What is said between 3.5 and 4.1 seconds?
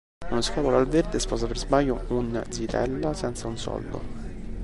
soldo.